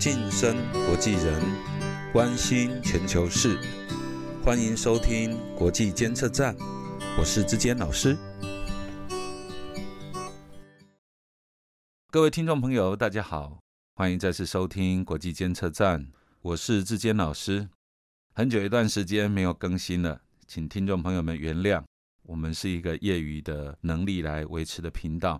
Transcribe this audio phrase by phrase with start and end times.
[0.00, 0.56] 晋升
[0.86, 1.42] 国际人，
[2.10, 3.60] 关心全球事，
[4.42, 6.56] 欢迎收听国际监测站，
[7.18, 8.16] 我是志坚老师。
[12.10, 13.60] 各位听众朋友，大家好，
[13.94, 16.10] 欢迎再次收听国际监测站，
[16.40, 17.68] 我是志坚老师。
[18.32, 21.84] 很久一段时间没有更新了，请听众朋友们原谅，
[22.22, 25.38] 我们是一个业余的能力来维持的频道。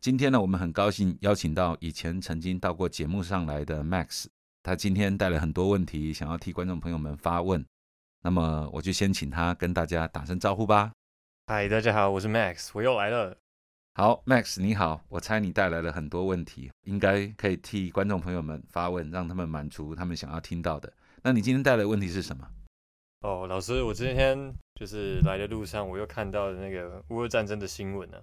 [0.00, 4.24] 今天呢，我们很高兴邀请到以前曾经到过节目上来的 Max，
[4.62, 7.62] 他今天带了很多问题，想要替观众朋友们发问。
[8.22, 10.90] 那么我就先请他跟大家打声招呼吧。
[11.48, 13.36] 嗨，大家好，我是 Max，我又来了。
[13.92, 20.90] 好，Max 你好，我猜你带来了很多问题，应该可以替观众朋友们发问，让他们满足他们想要听到的。
[21.22, 22.48] 那你今天带来的问题是什么？
[23.20, 28.16] 哦，老师，我今天就是来的路上，我又看到了那个乌俄战争的新闻呢。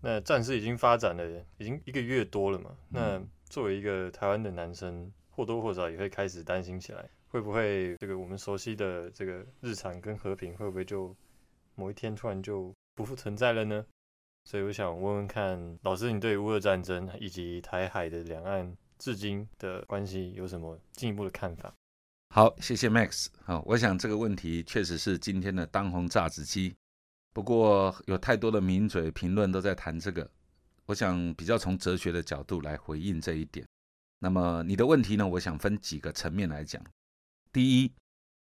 [0.00, 2.76] 那战事已经发展了，已经一个月多了嘛。
[2.88, 11.14] 那作为一个台湾的男生，或多或少也会开始担心起来，会不会这个我们熟悉的这个日常跟和平，会不会就
[11.74, 13.84] 某一天突然就不复存在了呢？
[14.44, 21.72] 所以我想问问看，老师，你对乌俄战争以及台海的两岸至今的关系有什么进一步的看法？
[22.28, 23.28] 好，谢谢 Max。
[23.44, 26.74] 好，我想这个问题确实是今天的当红炸子鸡。
[27.34, 30.30] 不过有太多的名嘴评论都在谈这个，
[30.86, 33.66] 我想比较从哲学的角度来回应这一点。
[34.20, 35.26] 那么你的问题呢？
[35.26, 36.80] 我想分几个层面来讲。
[37.52, 37.92] 第一，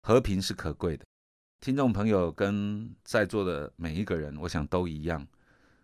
[0.02, 1.06] 和平是可贵的。
[1.62, 5.26] 听众朋友跟在座的每一个人，我想都一样。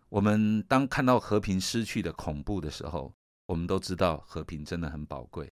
[0.09, 3.13] 我们当看到和平失去的恐怖的时候，
[3.45, 5.49] 我们都知道和平真的很宝贵。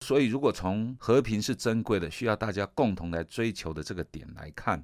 [0.00, 4.82] 所以，如果从和平是珍贵的，需要大家共同来追求的这个点来看。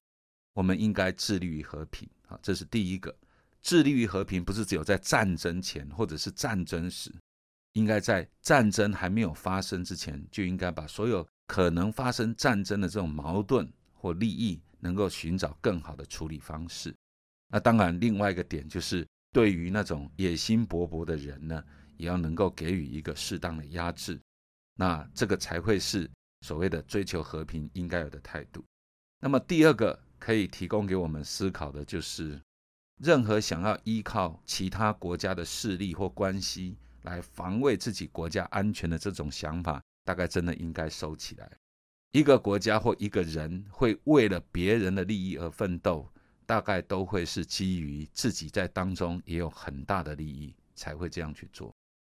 [0.55, 3.15] 我们应该致力于和平，啊，这是第一个。
[3.63, 7.11] 致力于和平，不是只有在战争前或者是战争时，
[7.75, 16.93] 应该在战争还没有发生之前，就应该把所有可能发生战争的这种矛盾或利益，能够寻找更好的处理方式。
[17.49, 21.65] 那当然，另外一个点就是，对于那种野心勃勃的人呢，
[21.97, 24.21] 也要能够给予一个适当的压制。
[24.75, 26.11] 那这个才会是
[26.41, 28.65] 所谓的追求和平应该有的态度。
[29.21, 29.99] 那么第二个。
[30.23, 32.41] 可以提供给我们思考的就是，
[33.01, 41.51] 任何想要依靠其他国家的势力或关系来防卫自己国家安全的这种想法，大概真的应该收起来。
[42.13, 46.09] 一个国家或一个人会为了别人的利益而奋斗，
[46.47, 51.75] 大概都会是基于自己在当中也有很大的利益才会这样去做。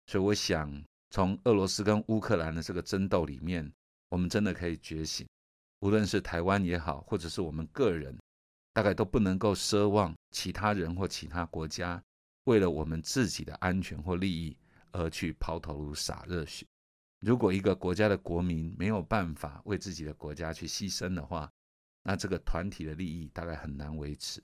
[0.08, 3.72] 所以，我想从俄罗斯跟乌克兰的这个争斗里面，
[4.10, 5.26] 我们真的可以觉醒。
[5.84, 8.18] 无论是台湾也好，或者是我们个人，
[8.72, 12.02] 大概都不能够奢望其他人或其他国家
[12.46, 14.56] 为了我们自己的安全或利益
[14.94, 16.66] 而去抛头颅洒热血。
[17.20, 21.52] 如果一个国家的国民没有办法为自己的国家去牺牲的话，
[22.04, 24.42] 那这个团体的利益大概很难维持。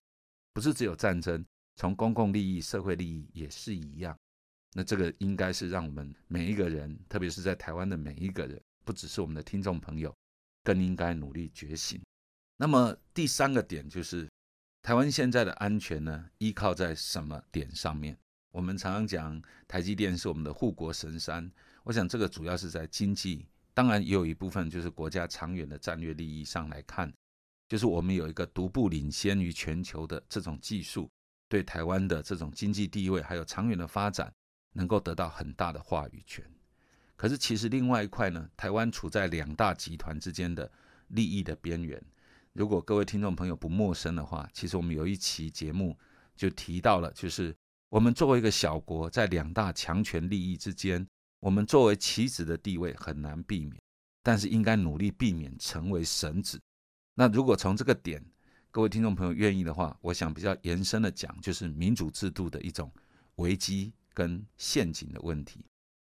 [0.53, 1.45] 不是只有战争，
[1.77, 4.13] 从公共利益、社会利益也是一样。
[4.73, 10.13] 那这个应该是让我们每一个人，特别是在台湾的每一个人，不只是我们的听众朋友。
[10.63, 12.01] 更应该努力觉醒。
[12.57, 14.29] 那么第三个点就是，
[14.81, 18.17] 台湾现在的安全呢，依靠在什么点上面？
[18.51, 21.49] 我们常常讲台积电是我们的护国神山，
[21.83, 27.13] 我想这个主要是在经济，当然也有一部分就是国家长远的战略利益上来看，
[27.67, 31.07] 就是我们有一个独步领先于全球的这种技术，
[31.47, 34.33] 对台湾的这种经济地位还有长远的发展，
[34.73, 36.43] 能够得到很大的话语权。
[37.19, 40.71] 可是，其实另外一块呢，台湾处在两大集团之间的
[41.09, 42.01] 利益的边缘。
[42.53, 45.97] 如果各位听众朋友不陌生的话，其实我们有一期节目
[46.37, 47.53] 就提到了，就是
[47.89, 51.05] 我们作为一个小国，在两大强权利益之间，
[51.41, 53.75] 我们作为棋子的地位很难避免，
[54.23, 56.57] 但是应该努力避免成为神子。
[57.15, 58.23] 那如果从这个点，
[58.71, 62.89] 各位听众朋友愿意的话，我想比较延伸的讲，就是民主制度的一种
[63.35, 65.65] 危机跟陷阱的问题。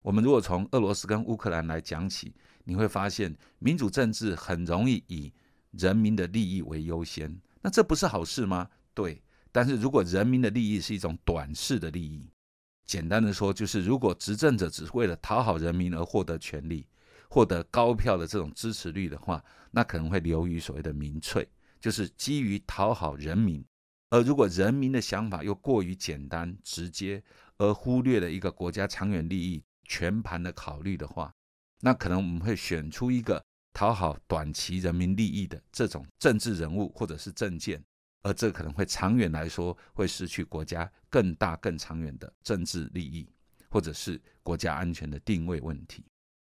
[0.01, 2.33] 我们如果从俄罗斯跟乌克兰来讲起，
[2.63, 5.31] 你会发现民主政治很容易以
[5.71, 8.67] 人民的利益为优先，那这不是好事吗？
[8.93, 9.21] 对，
[9.51, 12.31] 但是如果人民的利益是一种短视的利益，
[12.85, 16.87] 简单的说，就是如果执政者只是为了讨好人民而获得权力、
[17.29, 21.47] 获得高票的这种支持率的话，那可能会流于所谓的民粹，
[21.79, 23.63] 就是基于讨好人民。
[24.09, 27.23] 而如果人民的想法又过于简单直接，
[27.57, 29.63] 而忽略了一个国家长远利益。
[29.91, 31.29] 全盘的考虑的话，
[31.81, 33.43] 那可能我们会选出一个
[33.73, 37.83] 讨好短期人民利益的这种政治人物或者是政见，
[38.21, 43.27] 而这可能会长远来说会失去国家更大更长远的政治利益，
[43.69, 46.05] 或者是国家安全的定位问题。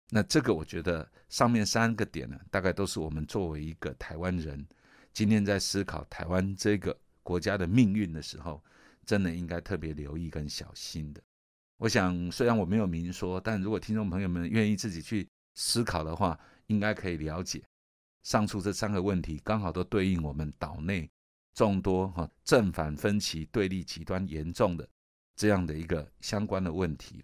[0.10, 4.68] 那这个我觉得上面三个点呢，大概都是我们作为一个台湾人，
[5.14, 6.94] 今天在思考台湾这个
[7.24, 8.62] 国家的命运的时候，
[9.06, 11.22] 真的应该特别留意跟小心的。
[11.80, 16.38] 我想，虽然我没有明说，但如果听众朋友们愿意自己去思考的话，
[16.68, 17.64] 应该可以了解
[18.24, 21.10] 上述这三个问题，刚好都对应我们岛内
[21.54, 24.86] 众多哈正反分歧、对立极端严重的
[25.38, 27.24] 这样的一个相关的问题，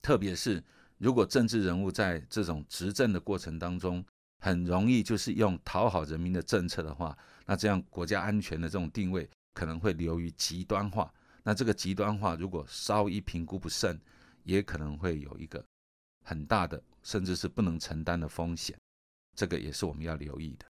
[0.00, 0.62] 特别是。
[0.98, 4.02] 如果政治人物在这种执政的过程当中，
[4.38, 7.14] 很容易就是用讨好人民的政策的话，
[7.44, 11.12] 那这样国家安全的这种定位可能会流于极端化。
[11.46, 14.00] 那这个极端化如果稍一评估不慎，
[14.42, 15.64] 也可能会有一个
[16.24, 18.76] 很大的，甚至是不能承担的风险。
[19.36, 20.66] 这个也是我们要留意的。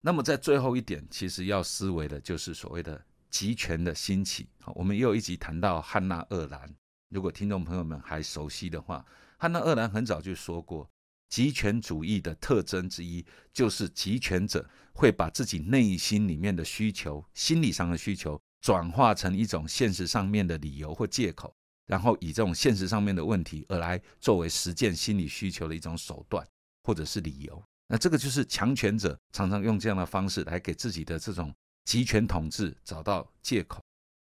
[0.00, 3.00] 那么在最后一点，其实要思维的就是所谓的
[3.30, 4.48] 集权的兴起。
[4.58, 6.74] 好，我们又一集谈到汉娜·厄兰，
[7.10, 9.06] 如果听众朋友们还熟悉的话。
[9.38, 10.90] 汉娜·厄兰很早就说过，
[11.28, 21.52] 集权主义的特征之一就是集权者会把自己内心里面的需求、心理上的需求，转化成一种现实上面的理由或借口，
[21.86, 26.46] 然后以这种现实上面的问题而来作为实践心理需求的一种手段
[26.84, 27.62] 或者是理由。
[27.88, 31.52] 那这个就是强权者常常用这样的方式来给自己的这种
[31.84, 33.82] 集权统治找到借口，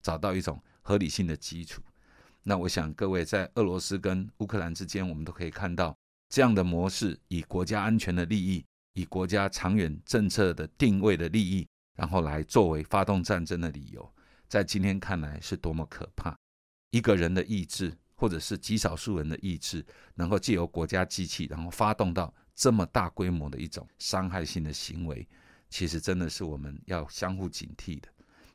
[0.04, 1.82] 找到一种合理性的基础。
[2.44, 5.98] 那我想各位在俄罗斯跟乌克兰之间，我们都可以看到
[6.30, 8.64] 这样的模式，以国家安全的利益，
[8.94, 11.66] 以国家长远政策的定位的利益，
[11.96, 14.14] 然后来作为发动战争的理由，
[14.48, 16.38] 在今天看来是多么可怕！
[16.92, 19.86] 一个人的意志，或者是极少数人的意志，
[20.16, 25.28] 能够借由国家机器，然后发动到这么大规模的一种伤害性的行为，
[25.70, 28.08] 其实真的是我们要相互警惕的。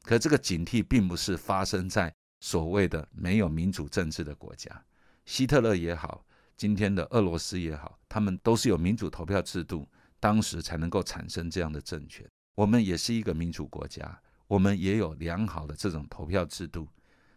[0.02, 2.12] 可这个警惕并不是发生在。
[2.44, 4.84] 所谓的没有民主政治的国家，
[5.26, 9.88] 希特勒也好，今天的俄罗斯也好，他们都是有民主投票制度，
[10.18, 12.28] 当时才能够产生这样的政权。
[12.56, 14.20] 我们也是一个民主国家，
[14.52, 16.86] 我们也有良好的这种投票制度，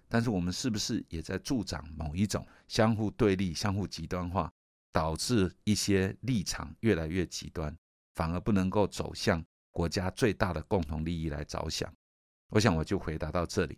[0.09, 4.51] 但是我们是不是也在助长某一种相互对立、相互极端化，
[4.91, 7.73] 导致一些立场越来越极端，
[8.15, 9.41] 反而不能够走向
[9.71, 11.89] 国家最大的共同利益来着想？
[12.49, 13.77] 我想我就回答到这里。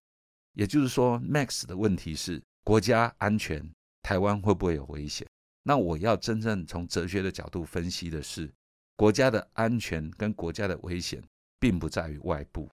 [0.54, 5.28] 也就是说，Max 的问题是国家安全，台湾会不会有危险？
[5.62, 8.51] 那我要真正从哲学的角度分析的是，
[8.95, 11.24] 国家的安全跟国家的危险，
[11.60, 12.68] 并不在于外部，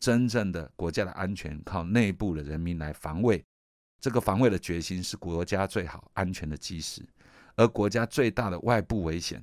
[0.00, 3.44] 真正的国家的安全靠内部的人民来防卫，
[4.00, 7.06] 这个防卫的决心是国家最好安全的基石，
[7.54, 9.40] 而国家最大的外部危险，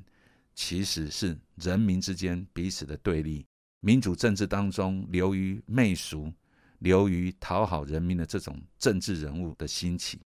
[0.54, 3.46] 其实是人民之间彼此的对立，
[3.80, 6.34] 民主政治当中流于媚俗。
[6.82, 10.22] 流于讨好人民的这种政治人物的兴起，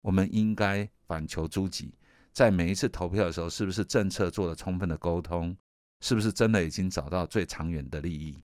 [0.00, 1.92] 我们应该反求诸己，
[2.32, 5.54] 在每一次投票的时候，是不是政策做了充分的沟通？
[6.00, 8.42] 是不是真的已经找到最长远的利益？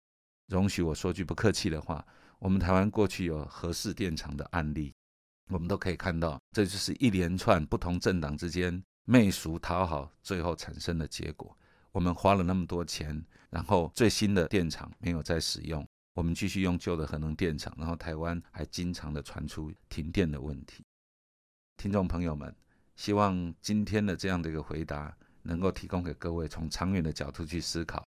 [0.52, 2.06] 容许我说句不客气的话，
[2.38, 4.94] 我们台湾过去有核四电厂的案例，
[5.50, 11.58] 我们都可以看到，这就是一连串不同政党之间媚俗讨好，最后产生的结果。
[11.94, 15.88] 我们花了那么多钱，然后最新的电厂没有再使用。
[16.14, 20.84] 我们继续用旧的核能电厂，然后台湾还经常的传出停电的问题。
[21.78, 22.54] 听众朋友们，
[22.96, 28.06] 希望今天的这样的一个回答，能够提供给各位从长远的角度去思考，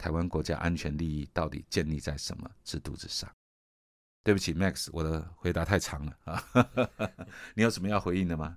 [0.00, 3.30] 台湾国家安全利益到底建立在什么制度之上。
[4.24, 6.42] 对不起，Max，我的回答太长了啊，
[7.54, 8.56] 你有什么要回应的吗？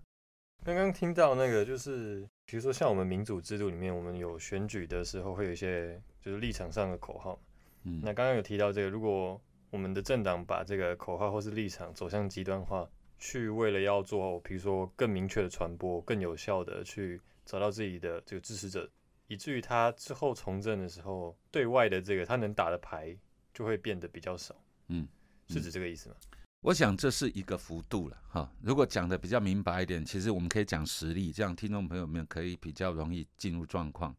[0.63, 7.37] 刚刚听到那个，就是比如说像我们民主制度里面，我们有选举的时候会有一些就是立场上的口号。
[7.83, 18.89] 嗯那刚刚有提到这个，如果我们的政党把这个口号或是立场走向极端化，去为了要做，比如说更明确的传播、更有效的去找到自己的这个支持者，
[19.33, 23.17] 以至于他之后从政的时候，对外的这个他能打的牌
[23.51, 24.55] 就会变得比较少。
[24.89, 25.07] 嗯，
[25.47, 26.15] 是指这个意思吗？
[26.61, 28.49] 我想这是一个幅度了哈。
[28.61, 34.15] 如果讲的比较明白一点，其实我们可以讲实力，这样听众朋友们可以比较容易进入状况。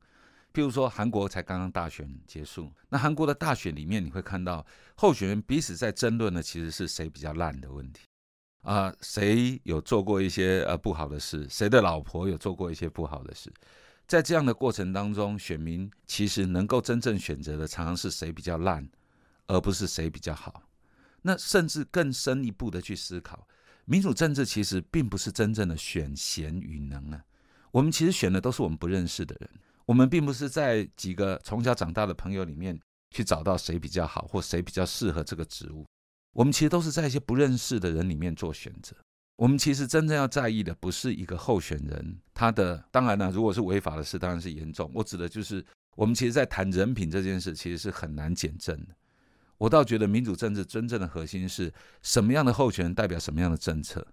[0.53, 4.67] 譬如说，韩国才刚刚大选结束，那韩国的大选里面，你会看到
[4.97, 8.03] 候选人彼此在争论的，其实是谁比较烂的问题
[8.63, 13.53] 啊，谁有做过一些呃不好的事，谁的老婆有做过一些不好的事，
[14.07, 18.89] 在这样的过程当中，选民其实能够真正选择的，常常是谁比较烂，
[19.47, 20.63] 而不是谁比较好。
[21.23, 23.49] 那甚至更深一步的去思考，
[23.87, 27.25] 民主政治其实并不是真正的选贤与能啊，
[27.71, 29.51] 我们其实选的都是我们不认识的人。
[29.87, 32.79] 我们并不是在几个从小长大的朋友里面
[33.11, 35.87] 去找到谁比较好或谁比较适合这个职务，
[36.33, 38.97] 我们其实都是在一些不认识的人里面做选择。
[39.37, 44.91] 我们其实真正要在意的不是一个候选人，他的当然呢，如果是违法的事，当然是严重。
[44.95, 45.65] 我指的就是
[45.97, 48.95] 我们其实，在谈人品这件事，其实是很难检证的。
[49.59, 51.73] 我倒觉得民主政治真正的核心是
[52.03, 54.07] 什么样的候选人代表什么样的政策。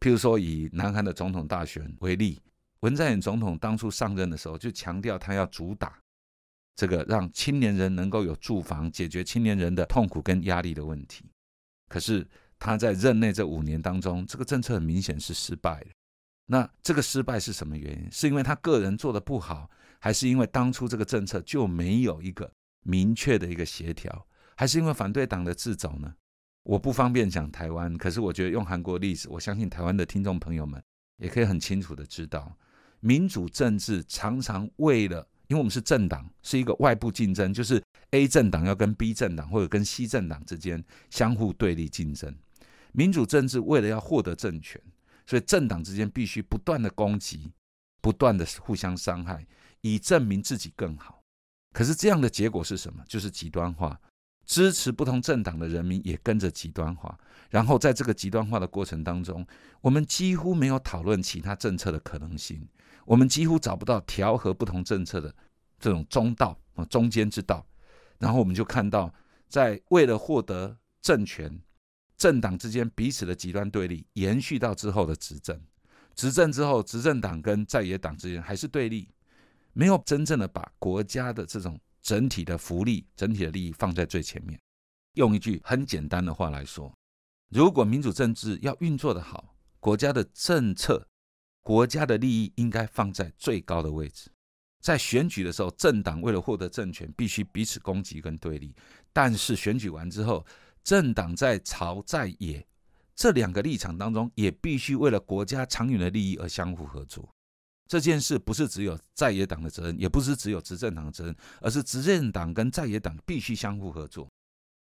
[0.00, 2.40] 譬如说，以南韩的总统大选为例，
[2.80, 5.98] 文在寅总统当初上任的时候就强调他要主打
[6.76, 11.24] 这个让青年人能够有住房，解决青年人的痛苦跟压力的问题。
[11.88, 12.26] 可是
[12.58, 15.90] 他在任内这五年当中，这个政策很明显是失败的。
[16.46, 18.08] 那这个失败是什么原因？
[18.10, 22.50] 是因为他个人做的不好，还是因为当初这个政策就没有一个
[22.84, 26.14] 明确的一个协调，还是因为反对党的自走呢？
[26.64, 30.82] 我不方便讲台湾，可是我觉得用韩国例子，我相信台湾的听众朋友们
[31.18, 32.56] 也可以很清楚的知道，
[33.00, 42.34] 民主政治常常为了，因为我们是政党，是一个外部竞争，就是 A 政党要跟 B 政党或者跟 C 政党之间相互对立竞争。
[42.92, 44.80] 民主政治为了要获得政权，
[45.26, 47.52] 所以政党之间必须不断的攻击，
[48.00, 49.46] 不断的互相伤害，
[49.82, 51.22] 以证明自己更好。
[51.72, 53.04] 可是这样的结果是什么？
[53.06, 54.00] 就是极端化，
[54.46, 57.16] 支持不同政党的人民也跟着极端化。
[57.50, 59.46] 然后在这个极端化的过程当中，
[59.80, 62.66] 我们几乎没有讨论其他政策的可能性，
[63.04, 65.34] 我们几乎找不到调和不同政策的
[65.78, 67.64] 这种中道啊中间之道。
[68.18, 69.12] 然后我们就看到，
[69.46, 71.60] 在为了获得政权。
[72.18, 75.58] 政党之间彼此的极端对立延续到之后的执政，
[76.16, 79.08] 执政之后，执政党跟在野党之间还是对立，
[79.72, 84.58] 没有真正的把国家的这种整体的福利、整体的利益放在最前面。
[85.14, 86.92] 用一句很简单的话来说，
[87.50, 91.06] 如果民主政治要运作的好，国家的政策、
[91.62, 94.28] 国家的利益应该放在最高的位置。
[94.80, 98.74] 在选举的时候，政党为了获得政权，必须彼此攻击跟对立，
[99.12, 100.44] 但是选举完之后，
[100.88, 102.66] 政党在朝在野
[103.14, 107.28] 这两个立场当中，也必须为了国家长远的利益而相互合作。
[107.86, 114.26] 这件事不是只有在野党的责任，也不是只有执政党的责任，而是执政党跟在野党必须相互合作。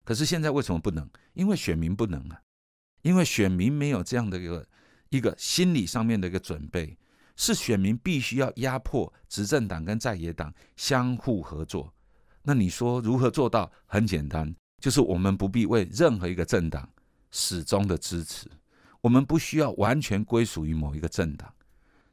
[0.04, 1.10] 可是现在为什么不能？
[1.32, 2.40] 因为选民不能啊，
[3.02, 4.64] 因为选民没有这样的一个
[5.08, 6.96] 一个心理上面的一个准备，
[7.34, 11.92] 是选民必须要压迫执政党跟在野党相互合作。
[12.44, 13.72] 那你说如何做到？
[13.86, 14.54] 很简单。
[14.86, 16.88] 就是我们不必为任何一个政党
[17.32, 18.48] 始终的支持，
[19.00, 21.52] 我们不需要完全归属于某一个政党，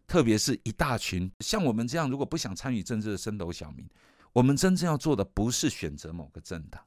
[0.08, 3.88] 特别是一大群像我们这样如果不想参与政治的升斗小民，
[4.32, 6.82] 我们真正要做的不是选择某个政党，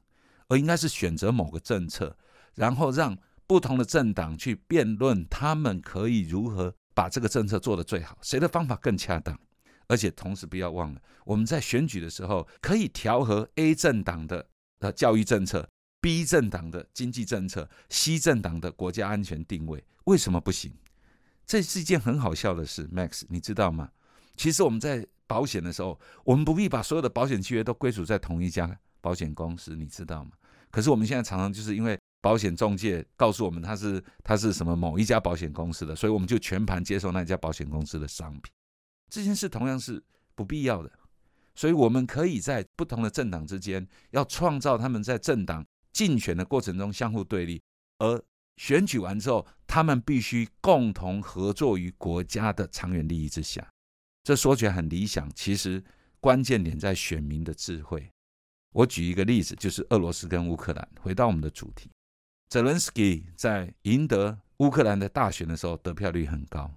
[0.49, 2.13] 而应该是选择某个政策，
[2.53, 9.39] 然后让不同的政党去辩论他们可以如何把这个政策做得最好，谁的方法更恰当，
[9.87, 14.49] 而且同时不要忘了，我们在选举的时候可以调和 A 政党的。
[14.79, 15.67] 的教育政策
[16.01, 20.71] ，B 政党的经济政策，C 政党的国家安全定位，为什么不行？
[21.45, 23.89] 这是一件很好笑的事，Max，你知道吗？
[24.35, 30.31] 其实我们在保险的时候，我们不必把所有的保险契约都归属在同一家保险公司，你知道吗？
[30.69, 38.51] 可是我们现在常常就是因为保险中介告诉我们他是他是什么某一家保险公司的，所以我们就全盘接受那家保险公司的商品。
[39.09, 40.03] 这件事同样是
[40.35, 40.91] 不必要的。
[41.55, 45.65] 所以，我们可以在不同的政党之间，要创造他们在政党
[45.97, 47.59] 竞选的过程中相互对立，
[47.97, 48.23] 而
[48.57, 53.67] 选举完之后，他们必须共同合作于国家的长远利益之下。
[54.23, 55.83] 这说起来很理想，其实
[56.19, 58.11] 关键点在选民的智慧。
[58.73, 60.87] 我举一个例子，就是俄罗斯跟乌克兰。
[61.01, 61.89] 回到我们的主题，
[62.49, 66.71] 泽伦斯基在赢得乌克兰的大选的时候，得票率很高。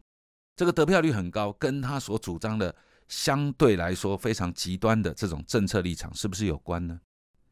[0.56, 2.74] 这个得票率很高，跟他所主张的。
[3.08, 7.00] 相对来说非常极端的这种政策立场，是不是有关呢？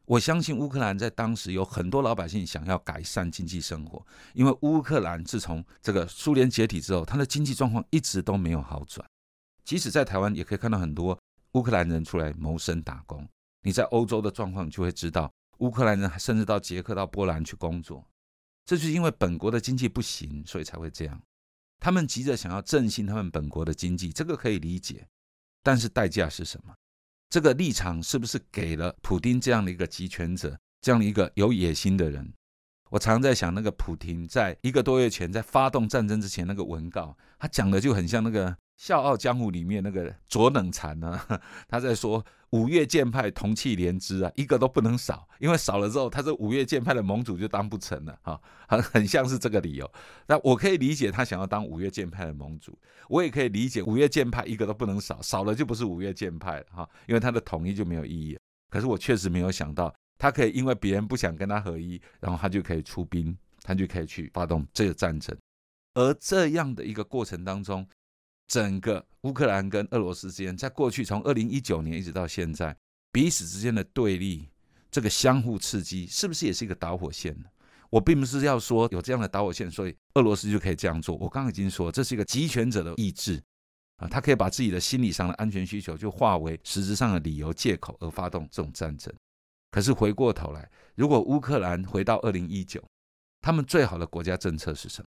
[0.09, 9.07] 我相信乌克兰在当时有很多老百姓想要改善经济生活，因为乌克兰自从这个苏联解体之后，它的经济状况一直都没有好转。
[9.63, 11.15] 即使在台湾，也可以看到很多
[11.51, 13.23] 乌克兰人出来谋生打工。
[13.61, 18.03] 你在欧洲的状况，就会知道乌克兰人甚至到捷克、到波兰去工作，
[18.65, 21.21] 这就是因为本国的经济不行，所以才会这样。
[21.79, 25.07] 他们急着想要振兴他们本国的经济，这个可以理解。
[25.61, 26.73] 但是代价是什么？
[27.29, 32.33] 这个立场是不是给了普丁这样的一个集权者，这样的一个有野心的人？
[32.89, 38.49] 我常在想，那个普丁在一个多月前在发动战争之前那个文稿，他讲的就很像那个。
[38.79, 41.19] 《笑傲江湖》里面那个左冷禅呢，
[41.67, 49.91] 他在说五岳剑派同气连枝啊，一个都不能少，因为少了之后，他这五岳剑派的盟主就当不成了哈，很很像是这个理由。
[50.27, 58.39] 那我可以理解他想要当五岳剑派的盟主，我也可以理解五岳剑派一个都不能少，少了就不是五岳剑派了哈，因为他的统一就没有意义。
[58.69, 65.37] 可是我确实没有想到，他可以因为别人不想跟他合一，然后他就可以出兵，他就可以去发动这个战争。
[65.95, 67.85] 而这样的一个过程当中，
[68.49, 72.75] 整个乌克兰跟俄罗斯之间，在过去从二零一九年一直到现在，
[73.11, 74.49] 彼此之间的对立，
[74.91, 77.45] 这个相互刺激，是不是也是一个导火线呢？
[77.91, 81.15] 我并不是要说有这样的导火线，所以俄罗斯就可以这样做。
[81.17, 83.41] 我刚刚已经说，这是一个集权者的意志
[83.97, 89.13] 啊，他可以把自己的心理上的安全需求，就化为实质上的理由借口而发动这种战争。
[89.69, 92.83] 可是回过头来，如果乌克兰回到二零一九，
[93.41, 95.07] 他们最好的国家政策是什么？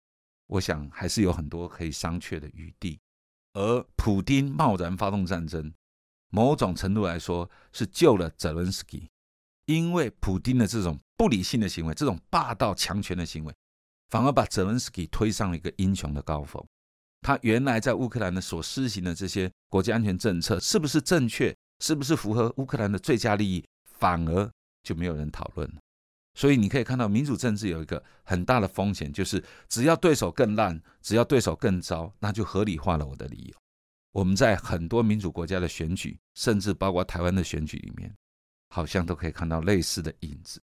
[0.49, 2.99] 我想还是有很多可以商榷的余地。
[3.59, 5.73] 而普丁贸然发动战争，
[6.31, 9.11] 某种程度来说是救了泽伦斯基，
[9.67, 13.53] 因为普丁的这种不理性的行为，这种霸道强权的行为，
[14.11, 16.65] 反而把泽伦斯基推上了一个英雄的高峰。
[17.21, 21.53] 他原来在乌克兰的所施行的这些国家安全政策，是不是正确？
[21.81, 23.65] 是不是符合乌克兰的最佳利益？
[23.85, 24.49] 反而
[24.85, 25.81] 就没有人讨论了。
[26.39, 33.57] 所以你可以看到，民主政治有一个很大的风险，就是只要对手更烂，只要对手更糟，那就合理化了我的理由。
[34.13, 38.15] 我们在很多民主国家的选举，甚至包括台湾的选举里面，
[38.69, 40.63] 好像都可以看到类似的影子。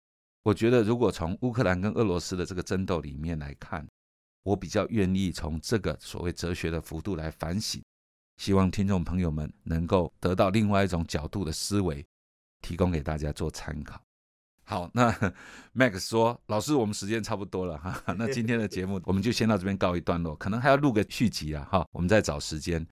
[0.44, 3.86] 我觉得，如果从乌克兰跟俄罗斯的这个争斗里面来看，
[4.44, 7.84] 我比较愿意从这个所谓哲学的幅度来反省，
[8.38, 12.06] 希望听众朋友们能够得到另外一种角度的思维，
[12.62, 14.02] 提供给大家做参考。
[14.70, 15.10] 好，那
[15.74, 22.86] Max 说：“老师，我们时间差不多了哈， 那今天的节目我们就先到这边告一段落，可能还要录个续集啊，哈，我们再找时间。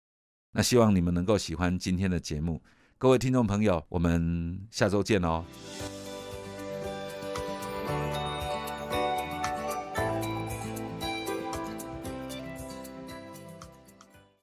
[0.53, 2.63] 那希望你们能够喜欢今天的节目，
[2.97, 5.43] 各位听众朋友，我们下周见哦。”